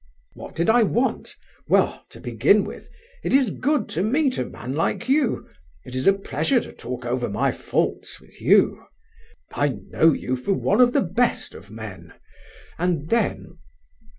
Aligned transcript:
"What 0.33 0.55
did 0.55 0.67
I 0.67 0.81
want? 0.81 1.35
Well, 1.67 2.03
to 2.09 2.19
begin 2.19 2.63
with, 2.63 2.89
it 3.23 3.33
is 3.33 3.51
good 3.51 3.87
to 3.89 4.01
meet 4.01 4.39
a 4.39 4.45
man 4.45 4.73
like 4.73 5.07
you. 5.07 5.47
It 5.85 5.93
is 5.95 6.07
a 6.07 6.13
pleasure 6.13 6.59
to 6.59 6.73
talk 6.73 7.05
over 7.05 7.29
my 7.29 7.51
faults 7.51 8.19
with 8.19 8.41
you. 8.41 8.83
I 9.51 9.77
know 9.89 10.11
you 10.11 10.37
for 10.37 10.53
one 10.53 10.81
of 10.81 10.93
the 10.93 11.03
best 11.03 11.53
of 11.53 11.69
men... 11.69 12.13
and 12.79 13.09
then... 13.09 13.59